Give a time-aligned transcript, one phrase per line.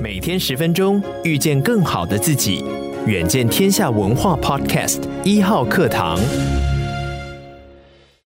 [0.00, 2.64] 每天十分钟，遇见更好的自己。
[3.06, 6.18] 远见天下文化 Podcast 一号课堂。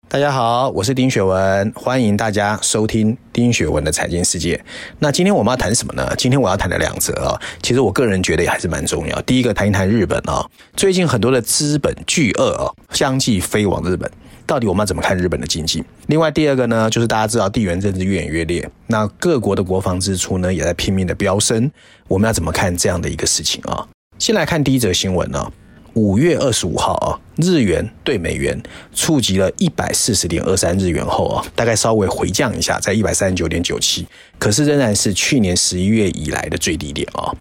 [0.08, 4.62] 大家好，我是丁学文，欢迎大家收听丁学文的财经世界。
[5.00, 6.14] 那今天我们要谈什么呢？
[6.16, 9.20] 今天我要谈的两则啊，其实我个人觉得也还是蛮重要。
[9.22, 10.46] 第一个，谈一谈日本啊，
[10.76, 14.08] 最近很多的资本巨鳄啊，相继飞往日本。
[14.46, 15.82] 到底我们要怎么看日本的经济？
[16.06, 21.70] 另外第二个呢，就是大家知道地缘政治越演越烈，那各国的国防支出呢也在拼命的飙升，
[22.08, 23.86] 我们要怎么看这样的一个事情啊？
[24.18, 25.52] 先来看第一则新闻呢，
[25.94, 28.60] 五月二十五号啊，日元对美元
[28.94, 34.06] 触及了一百四十点二三日元后啊，大概稍微回降一下，在一百三十九点九七，
[34.38, 37.34] 可是仍然是去年十一月以来的最低点啊。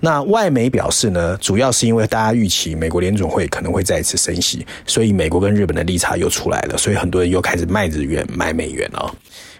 [0.00, 9.14] 那外媒表示呢，主要是因为大家预期美国联准会可能会再次升息，所以美国跟日本的利差又出来了，所以很多人又开始卖日元买美元哦。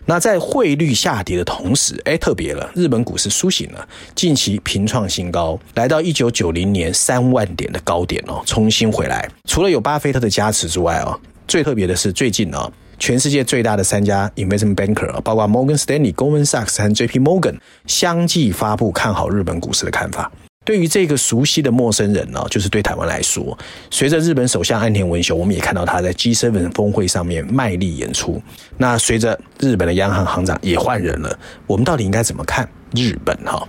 [0.06, 9.28] 那在汇率下跌的同时，哎，特别了，日本股市苏醒了，近期频创新高，来到一九九零年三万点的高点哦，重新回来。
[9.44, 12.72] 除了有巴菲特的加持之外哦，最特别的是最近哦。
[13.00, 17.56] 全世界最大的三家 investment banker，包括 Morgan Stanley、Goldman Sachs 和 JP Morgan，
[17.86, 20.30] 相继发布看好日本股市的看法。
[20.66, 23.58] 对于这个熟悉的陌生人呢，就是对台湾来说，
[23.90, 28.40] 随着日本首相岸田文雄，我们也看到他在 G7 峰会上面卖力演出。
[28.76, 33.34] 那随着日本的央行行长也换人了，我们到底应该怎么看日本？
[33.46, 33.66] 哈？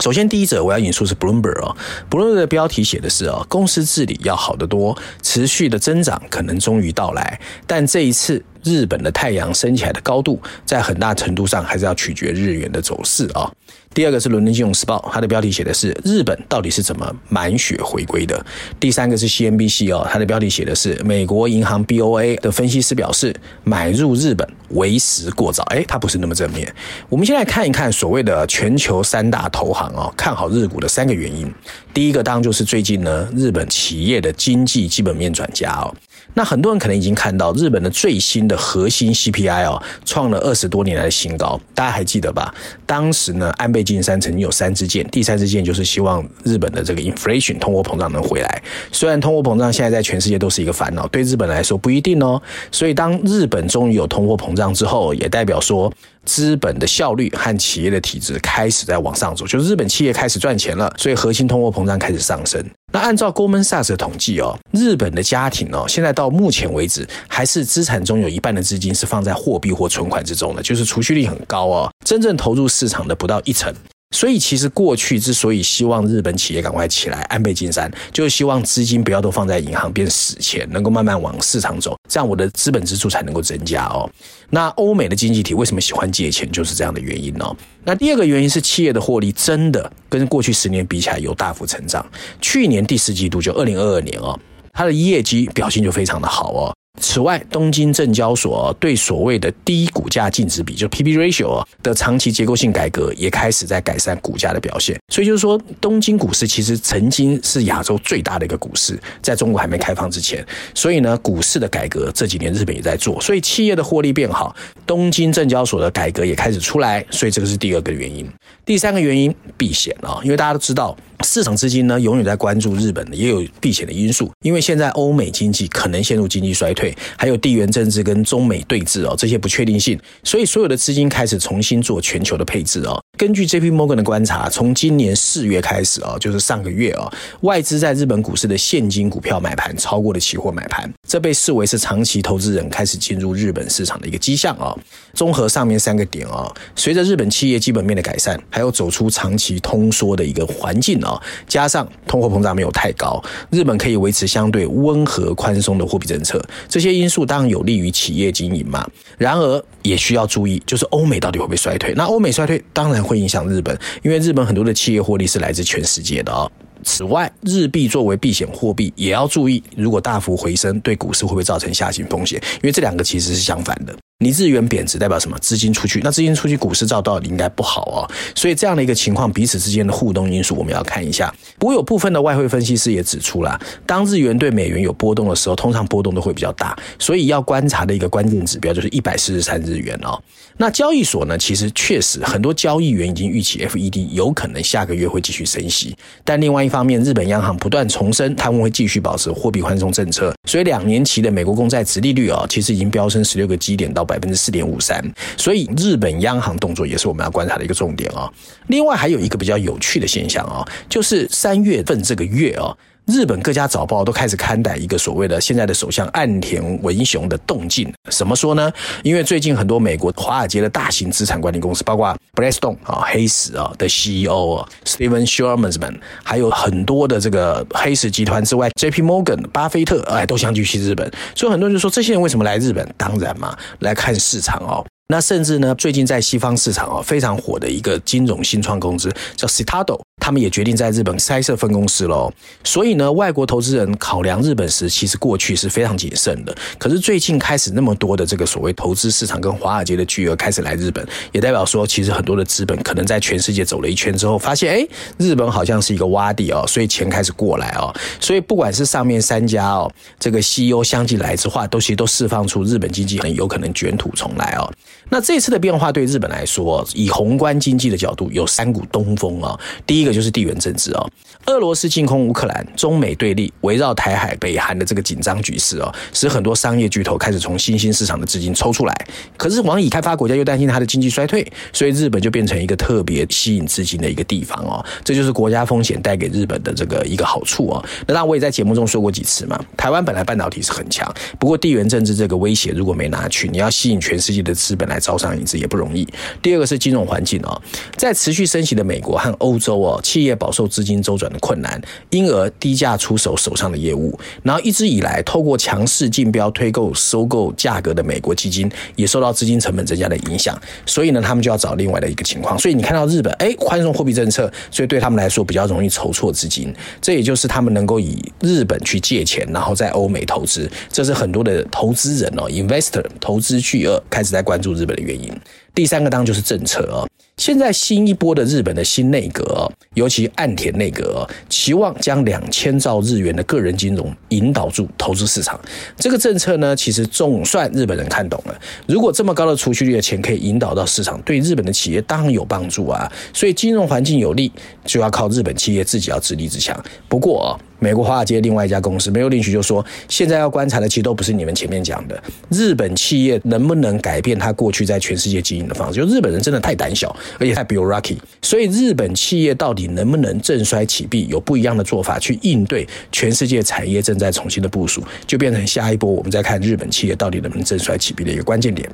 [0.00, 1.76] 首先，第一者我要引述是 Bloomberg 哦
[2.10, 8.44] ，Bloomberg 的标题写的是哦，公司治理要好得多，持续的增长可能终于到来，但这一次。
[8.66, 13.50] 日本的太阳升起来的高度，在很大程度上还是要取决日元的走势啊。
[13.94, 18.44] 第二个是《伦敦金融时报》，它的标题写的是“日本到底是怎么满血回归的”。
[18.78, 23.34] 第三个是 CNBC 哦，它的标题写的是“美国银行 BOA 的分析师表示，
[23.64, 25.62] 买入日本为时过早”。
[25.72, 26.70] 诶，它不是那么正面。
[27.08, 31.50] 我们先来看一看所谓的全球三大投行哦，看好日股的三个原因。
[31.94, 35.94] 第一个当然就是最近呢，日本企业的经济基本面转佳哦。
[36.36, 42.54] 那很多人可能已经看到日本的最新的核心 CPI 哦，创了二十多年来的新高，大家还记得吧？
[42.84, 48.62] 当时呢，安倍晋三曾经有三支箭，第三支箭就是希望日本的这个 inflation 通货膨胀能回来。
[48.92, 52.40] 虽然通货膨胀现在在全世界都是一个烦恼，对日本来说不一定哦。
[52.70, 55.90] 所以当日本终于有通货膨胀之后，也代表说。
[56.26, 62.60] 资本的效率和企业的体质开始在往上走，就是日本企业开始赚钱了，所以核心通货膨胀开始上升。
[62.96, 73.70] 那按照 Goldman Sachs 的统计哦，日本的家庭哦，现在到目前为止还是资产中有一半的资金是放在货币或存款之中的，就是储蓄率很高哦，真正投入市场的不到一成。
[74.16, 84.10] 所以，其实过去之所以希望日本企业赶快起来，安倍晋三就是希望资金不要都放在银行变死钱，能够慢慢往市场走，这样我的资本支出才能够增加哦。
[84.48, 87.54] 那欧美的经济体为什么喜欢借钱，就是这样的原因哦。
[87.84, 92.02] 那第二个原因是企业的获利真的跟过去十年比起来有大幅成长，
[92.40, 94.40] 去年第四季度就二零二二年哦，
[94.72, 96.74] 它的业绩表现就非常的好哦。
[96.98, 104.98] 此外，东京证交所对所谓的低股价净值比，就 P/B ratio 的长期结构性改革，也开始在改善股价的表现。
[105.12, 110.44] 所以就是说，东京股市其实曾经是亚洲最大的一个股市，在中国还没开放之前。
[110.74, 114.54] 所以呢，股市的改革这几年日本也在做，所以企业的获利变好，
[114.86, 117.04] 东京证交所的改革也开始出来。
[117.10, 118.26] 所以这个是第二个原因。
[118.64, 120.96] 第三个原因，避险啊，因为大家都知道。
[121.24, 124.30] 市场资金呢，永远在关注日本的，也有避险的因素。
[124.42, 133.00] 因为现在欧美经济可能陷入经济衰退，还有地缘政治跟中美对峙哦，这些不确定性，所以所有的资金开始重新做全球的配置哦。
[133.16, 137.10] 根据 JP Morgan 的观察，从今年四月开始哦，就是上个月哦，
[137.40, 144.78] 外资在日本股市的现金股票买盘超过了期货买盘，这被视为是长期投资人开始进入日本市场的一个迹象哦。
[145.14, 151.18] 综合上面三个点哦，随着日本企业基本面的改善，还有走出长期通缩的一个环境哦，
[151.48, 158.86] 加上通货膨胀没有太高，日本可以维持相对温和宽松的货币政策，这些因素当然有利于企业经营嘛。
[159.16, 161.94] 然而也需要注意，就是欧美到底会不会衰退？
[161.94, 163.06] 那欧美衰退当然。
[163.06, 166.50] 会影响日本，因为日本很多的企业获利是来自全世界的哦。
[166.82, 172.42] 此外，日币作为避险货币，也要注意，如果大幅回升，对股市会不会造成下行风险？
[172.54, 173.94] 因为这两个其实是相反的。
[174.18, 175.38] 你日元贬值代表什么？
[175.40, 178.08] 资金出去，那资金出去，股市照道理应该不好哦。
[178.34, 181.30] 所以这样的一个情况，彼此之间的互动因素，我们要看一下。
[181.58, 186.74] 不过有部分的外汇分析师也指出了，当日元对美元有波动的时候，通常波动都会比较大。
[186.98, 190.18] 所以要观察的一个关键指标就是一百四十三日元哦。
[190.56, 195.94] 那交易所呢，其实确实很多交易员已经预期 FED 有可能下个月会继续升息。
[196.24, 204.05] 但另外一方面，日本央行不断重申他们会继续保持货币宽松政策，所以两年期的美国公债殖利率啊，其实已经飙升十六个基点到。
[204.06, 205.04] 百分之四点五三，
[205.36, 208.32] 所以日本央行动作也是我们要观察的一个重点啊。
[208.68, 212.74] 另外还有一个比较有趣的现象啊，就是三月份这个月啊。
[213.06, 217.92] 日本各家早报都开始刊载一个所谓的现在的首相岸田文雄的动静。
[218.10, 218.72] 怎么说呢？
[219.04, 231.08] 因为最近很多美国华尔街的大型资产管理公司，包括 b l a s t o n e 啊、黑石啊的 CEO 啊 Steven Schwarzman，还有很多的这个黑石集团之外，JP Morgan、巴菲特哎都相继去日本。
[231.36, 232.84] 所以很多人就说，这些人为什么来日本？
[232.96, 234.84] 当然嘛，来看市场哦。
[235.08, 242.28] 那甚至呢，最近在西方市场啊非常火的一个金融新创公司叫 Citadel，他们也决定在日本开设分公司喽。
[242.64, 246.52] 所以呢，外国投资人考量日本时，其实过去是非常谨慎的。
[246.76, 254.88] 可是最近开始那么多的这个所谓投资市场跟华尔街的巨额开始来日本，也代表说，其实很多的资本可能在全世界走了一圈之后，发现哎，
[255.18, 257.94] 日本好像是一个洼地哦，所以钱开始过来哦。
[258.20, 259.88] 所以不管是上面三家哦，
[260.18, 264.68] 这个 CEO 相继来之话，都其实都释放出日本经济很有可能卷土重来哦。
[265.08, 269.58] 那这次的变化对日本来说，以宏观经济的角度，有三股东风啊。
[269.86, 271.06] 第一个就是地缘政治啊，
[271.46, 279.06] 俄罗斯进攻乌克兰，中美对立，围绕台海、北韩的这个紧张局势啊，使很多商业巨头开始从新兴市场的资金抽出来。
[279.36, 284.84] 可是往已开发国家又担心它的经济衰退，所以日本就变成一个特别吸引资金的一个地方哦。
[285.04, 287.80] 这就是国家风险带给日本的这个一个好处啊。
[288.00, 291.08] 那当然我也在节目中说过几次嘛，台湾本来半导体是很强，
[291.38, 294.95] 不过地缘政治这个威胁如果没拿去，你要吸引全世界的资本来。
[294.98, 296.06] 招商引资也不容易。
[296.40, 297.60] 第二个是金融环境啊，
[297.96, 304.18] 在持续升息的美国和欧洲哦，企业饱受资金周转的困难，因而低价出手手上的业务。
[304.42, 310.58] 然后一直以来，透过强势竞标推购收购价格的美国基金，也受到资金成本增加的影响。
[310.86, 312.58] 所以呢，他们就要找另外的一个情况。
[312.58, 316.74] 所以你看到日本哎，宽松货币政策，所以对他们来说比较容易筹措资金。
[317.00, 320.70] 这也就是他们能够以日本去借钱，然后在欧美投资。
[320.90, 325.30] 这是很多的投资人哦，investor 投资巨鳄开始在关注日本的原因。
[325.74, 327.06] 第三个当然就是政策哦。
[327.36, 335.60] 现在新一波的日本的新内阁，尤其岸田内阁，期望将两千兆日元的个人金融引导住投资市场。
[335.98, 338.58] 这个政策呢，其实总算日本人看懂了。
[338.86, 343.06] 如果这么高的储蓄率的钱可以引导到市场，对日本的企业当然有帮助啊。
[343.34, 344.50] 所以金融环境有利，
[344.86, 346.82] 就要靠日本企业自己要自立自强。
[347.06, 347.60] 不过哦。
[347.86, 356.00] 美国华尔街另外一家公司没有领取就说：“现在要观察的其实都不是你们前面讲的日本企业能不能改变他过去在全世界经营的方式。
[356.00, 368.90] 就日本人真的太胆小，而且太 bureaucratic，所以日本企业到底能不能振衰起弊，有不一样的做法去应对全世界产业正在重新的部署，就变成下一波我们再看日本企业到底能不能振衰起弊的一个关键点。”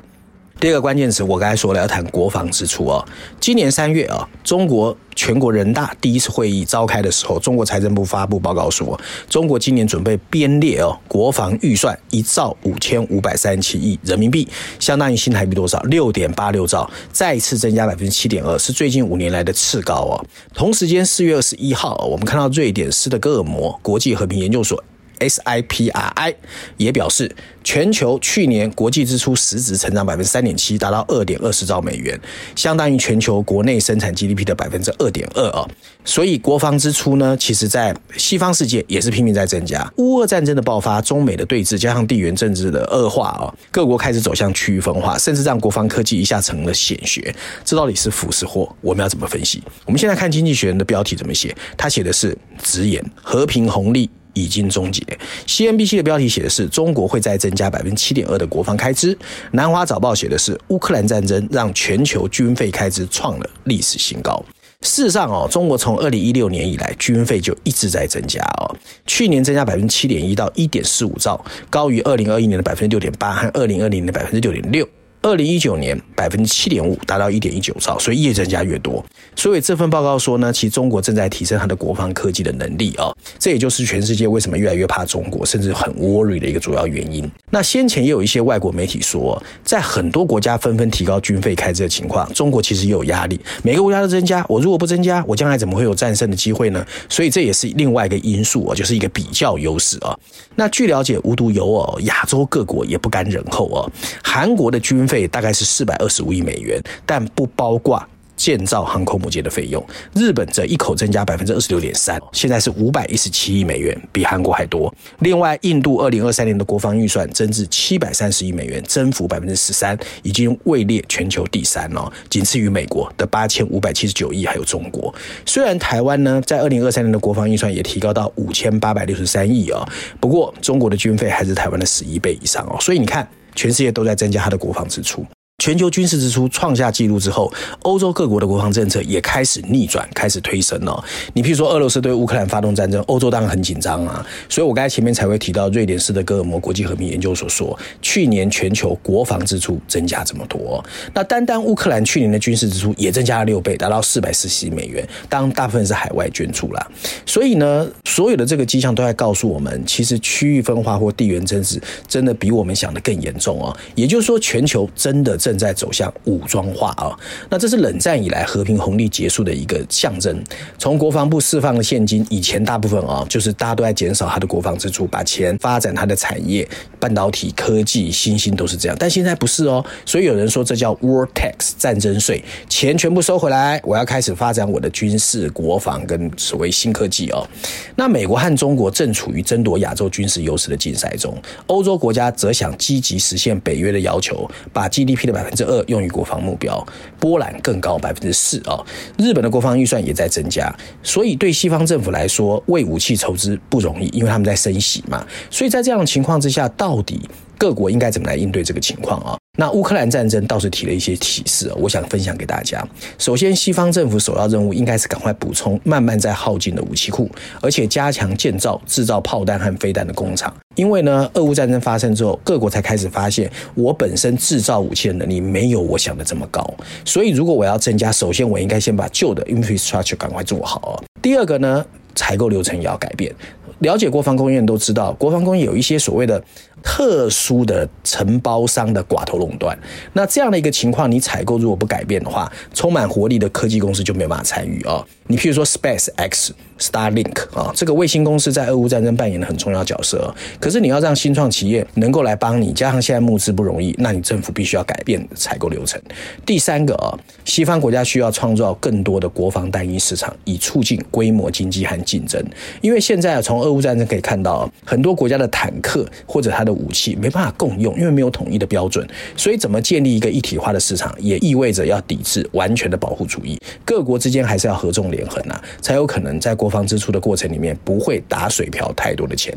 [0.59, 3.05] 第二个关键词，我刚才说了要谈国防支出哦。
[3.39, 8.97] 今年三月啊，中国全国人大第一次会议召开的时候，中国财政部发布报告说，
[9.27, 14.47] 中国今年准备编列哦国防预算一兆五千五百三十七亿人民币，
[14.79, 15.81] 相当于新台币多少？
[15.81, 20.25] 六点八六兆，再一次增加百分之七点二，是最近五年来的次高哦。
[20.53, 24.81] 同时间，四月二十一号，我们看到瑞典斯德哥尔摩国际和平研究所。
[25.27, 26.35] SIPRI
[26.77, 32.19] 也表示，全球去年国际支出实质成长百分之三点七，达到二点二十兆美元，
[32.55, 35.67] 相当于全球国内生产 GDP 的百分之二点二啊。
[36.05, 39.89] 所以国防支出呢，其实在西方世界也是拼命在增加。
[39.97, 47.33] 乌俄战争的爆发，中美的对峙，加上地缘政治的恶化啊，各国开始走向区域分化，甚至让国防科技一下成了显学。
[47.63, 48.69] 这到底是福是祸？
[48.81, 49.63] 我们要怎么分析？
[49.85, 54.09] 我们现在看《经济学人》的标题怎么写，他写的是直言和平红利。
[54.33, 55.01] 已经终结。
[55.47, 59.17] CNBC 的标题写的是中国会再增加百分之七点二的国防开支。
[59.51, 64.43] 南华早报写的是乌克兰战争让全球军费开支创了历史新高。
[64.81, 68.75] 事实上哦，中国从二零一六年以来军费就一直在增加哦，
[69.07, 74.85] 去年增加百分之七点一到一点四五兆，高于二零二一年的百分之六点八和二零二零年的百分之六点六。
[75.23, 79.03] 二零一九年百分之七点五，达到一点一九兆，所以越增加越多。
[79.37, 87.29] 所以这份报告说呢，其实中国正在提升它的国防科技的能力啊、哦，这也就是全世界为什么越来越怕中国，甚至很 worry 的一个主要原因。
[87.49, 93.39] 那先前也有一些外国媒体说，在很多国家纷纷提高军费开支的情况，中国其实也有压力。
[93.63, 96.85] 每个国家都增加，我如果不增加，我将来怎么会有战胜的机会呢？
[97.07, 100.13] 所以这也是另外一个因素啊，就是一个比较优势啊。
[100.55, 103.87] 那据了解，无独有偶，亚洲各国也不甘人后啊，
[104.21, 105.27] 韩国的军费。
[105.27, 108.03] 大概是四百二十五亿美元，但不包括。
[108.35, 109.81] 建造航空母舰的费用，
[110.15, 114.93] 日本则一口增加百分之二十六点三，现在是五百一十七亿美元，比韩国还多。
[115.19, 125.13] 另外，印度二零二三年的国防预算增至七百三十亿美元，增幅百分之十三，已经位列全球第三哦，仅次于美国的八千五百七十九亿，还有中国。
[125.45, 129.87] 虽然台湾呢，在二零二三年的国防预算也提高到五千八百六十三亿哦，
[130.19, 135.25] 不过中国的军费还是台湾的十一倍以上哦，所以你看，全世界都在增加它的国防支出。
[135.63, 137.49] 全球军事支出创下纪录之后，
[137.83, 141.01] 欧洲各国的国防政策也开始逆转，开始推升了。
[141.31, 144.27] 你譬如说，俄罗斯对乌克兰发动战争，欧洲当然很紧张啊。
[144.49, 150.83] 所以我刚才前面才会提到，瑞典斯德哥尔摩国际和平研究所说，去年全球国防支出增加这么多。
[151.13, 156.91] 那单单乌克兰去年的军事支出也增加了六倍，达到四百四十亿美元，当大部分是海外捐助啦。
[157.25, 163.73] 所以呢，所有的这个迹象都在告诉我们，其实区域分化或地缘政治真的比我们想的更严重啊。
[163.95, 167.15] 也就是说，全球真的正正在走向武装化啊，
[167.47, 170.43] 那这是冷战以来和平红利结束的一个象征。
[170.79, 176.67] 从国防部释放的现金，以前大部分啊，就是大家都在减少他的国防支出，把钱发展他的产业、
[176.99, 178.97] 半导体、科技、新兴都是这样。
[178.99, 187.47] 但现在不是哦，所以有人说这叫 war tax 战争税，钱全部收回来，我要开始发展我的军事、国防跟所谓新科技哦。
[187.95, 196.85] 那美国和中国正处于争夺亚洲军事优势的竞赛中，欧洲国家则想积极实现北约的要求，把 GDP 的百分之二用于国防目标，
[197.19, 198.79] 波兰更高百分之四啊。
[199.17, 205.25] 日本的国防预算也在增加，所以对西方政府来说，为武器筹资不容易，因为他们在升息嘛。
[205.49, 209.37] 所以在这样的情况之下，到底各国应该怎么来应对这个情况啊？
[209.57, 212.83] 那乌克兰战争倒是提了一些启示，我想分享给大家。
[213.19, 217.29] 首先，西方政府首要任务应该是赶快补充慢慢在耗尽的武器库，
[217.61, 220.51] 而且加强建造制造炮弹和飞弹的工厂。
[220.75, 226.65] 因为呢，俄乌战争发生之后，各国才开始发现，我本身制造武器的能力没有我想的这么高。
[227.05, 231.03] 所以，如果我要增加，首先我应该先把旧的 infrastructure 赶快做好。
[231.21, 233.33] 第二个呢，采购流程也要改变。
[233.79, 236.41] 了解国防工业都知道，国防工业有一些所谓的
[236.81, 239.77] 特殊的承包商的寡头垄断。
[240.13, 245.05] 那这样的一个情况，你采购如果不改变的话，充满活力的科技公司就没有办法参与啊。
[245.27, 246.53] 你譬如说 Space X。
[246.79, 250.33] Starlink 啊，这个卫星公司在俄乌战争扮演了很重要角色。
[250.63, 256.01] 可是你要让新创企业能够来帮你，加上现在募资不容易，那你政府必须要改变采购流程。
[256.45, 257.11] 第三个啊，
[257.43, 262.41] 西方国家需要创造更多的国防单一市场，以促进规模经济和竞争。
[262.79, 269.05] 因为现在啊，从俄乌战争可以看到，很多国家的坦克或者它的武器没办法共用，因为没有统一的标准。
[269.35, 273.59] 所以怎么建立一个一体化的市场，也意味着要抵制完全的保护主义。
[273.83, 279.53] 各国之间还是要合纵连横啊，才有可能在国防支出的过程里面不会打水漂太多的钱。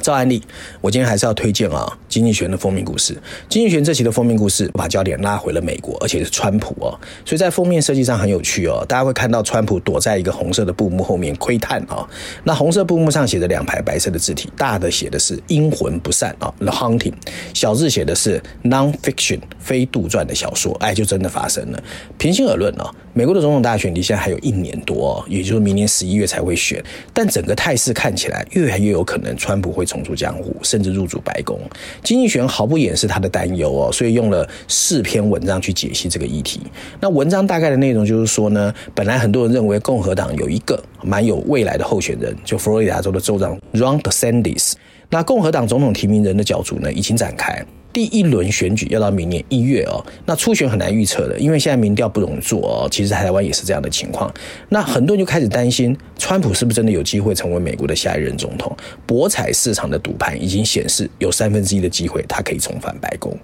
[0.00, 0.42] 照案例，
[0.80, 3.14] 我今天还是要推荐啊，《经济学人》的封面故事。
[3.48, 8.84] 《经济学》这期的封面故事把焦点拉回了美国，而且是川普哦，所以在封面设计上很有趣哦。
[8.88, 12.08] 大家会看到川普躲在一个红色的布幕后面窥探啊。
[12.44, 17.12] 那红色布幕上写着两排白色的字体，大的写的是“阴魂不散”啊，《The Haunting》；
[17.52, 20.74] 小字写的是 “Non-fiction”，非杜撰的小说。
[20.80, 21.82] 哎，就真的发生了。
[22.16, 29.84] 平心而论啊，美国的总统大选离现在还有一年多，也就是明年十一月才会选，但整个态势看起来越来越有可能川普会。
[29.90, 31.58] 重出江湖，甚至入主白宫。
[32.04, 36.60] 经济学毫不掩饰他的担忧哦，所以用了四篇文章去解析这个议题。
[37.00, 44.74] 那文章大概的内容就是说呢，本来很多人认为共和党有一个蛮有未来的候选人，就佛罗里达州的州长 Ron DeSantis。
[45.08, 47.60] 那共和党总统提名人的角逐呢，已经展开。
[47.92, 52.88] 第一轮选举要到明年一月哦，那初选很难预测的，因为现在民调不容易做哦。
[52.88, 54.32] 其实台湾也是这样的情况，
[54.68, 58.76] 那很多人就开始担心，川普是不是真的有机会成为美国的下一任总统？
[59.06, 63.34] 博彩市场的赌盘已经显示，有三分之一的机会他可以重返白宫。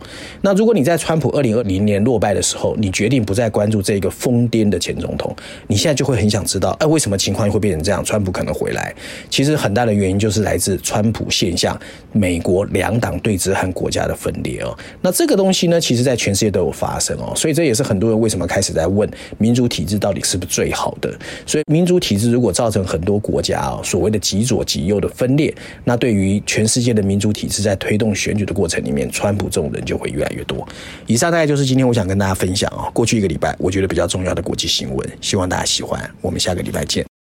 [0.43, 5.35] 那如果你在川普二零二零年落败的时候，你决定不再关注这个疯癫的前总统，
[5.67, 8.05] 你现在就会很想知道，哎，为什么情况会变成这样？
[8.05, 8.95] 川普可能回来，
[9.31, 11.81] 其实很大的原因就是来自川普现象，
[12.13, 14.61] 美国两党对峙和国家的分裂。
[14.61, 21.11] 哦，那这个东西呢，其实在全世界都有发生哦，所以这也是很多人为什么开始在问民主体制到底是不是最好的。
[21.47, 25.55] 所以民主体制如果照造成很多国家啊所谓的极左极右的分裂，
[25.85, 30.67] 那对于全世界的民主体制在推动选举的过程里面，川普这种人就会越来越多。
[31.07, 36.11] 以上大概就是今天我想跟大家分享啊，过去一个礼拜我觉得比较重要的国际新闻，希望大家喜欢。
[36.21, 37.07] 我们下个礼拜见。